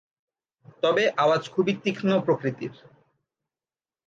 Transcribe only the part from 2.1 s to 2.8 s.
প্রকৃতির।